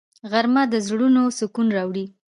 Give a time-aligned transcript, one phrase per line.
[0.31, 2.05] غرمه د زړونو سکون راوړي